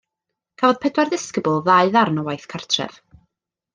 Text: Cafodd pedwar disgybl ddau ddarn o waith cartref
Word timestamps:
Cafodd 0.61 0.79
pedwar 0.85 1.11
disgybl 1.11 1.61
ddau 1.67 1.93
ddarn 1.97 2.23
o 2.23 2.25
waith 2.31 2.49
cartref 2.55 2.99